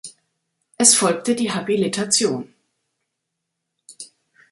Es 0.79 0.95
folgte 0.95 1.35
die 1.35 1.51
Habilitation. 1.51 2.51